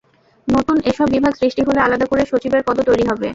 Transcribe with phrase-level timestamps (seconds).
[0.47, 3.27] নতুন এসব বিভাগ সৃষ্টি হলে আলাদা করে সচিবের পদও তৈরি হবে।